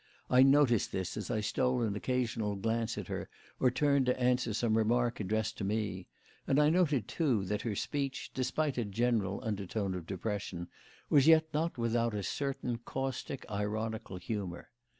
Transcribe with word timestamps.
I 0.31 0.41
noted 0.41 0.81
this 0.91 1.15
as 1.15 1.29
I 1.29 1.41
stole 1.41 1.83
an 1.83 1.95
occasional 1.95 2.55
glance 2.55 2.97
at 2.97 3.05
her 3.07 3.29
or 3.59 3.69
turned 3.69 4.07
to 4.07 4.19
answer 4.19 4.51
some 4.51 4.75
remark 4.75 5.19
addressed 5.19 5.59
to 5.59 5.63
me; 5.63 6.07
and 6.47 6.59
I 6.59 6.71
noted, 6.71 7.07
too, 7.07 7.45
that 7.45 7.61
her 7.61 7.75
speech, 7.75 8.31
despite 8.33 8.79
a 8.79 8.85
general 8.85 9.39
undertone 9.43 9.93
of 9.93 10.07
depression, 10.07 10.69
was 11.11 11.27
yet 11.27 11.45
not 11.53 11.77
without 11.77 12.15
a 12.15 12.23
certain 12.23 12.79
caustic, 12.79 13.45
ironical 13.47 14.17
humour. 14.17 14.71